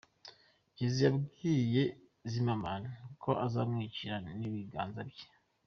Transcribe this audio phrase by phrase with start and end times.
[0.77, 1.83] Jay-z yabwiye
[2.31, 2.83] Zimmerman
[3.23, 5.25] ko azamwiyicira n’ibiganza bye.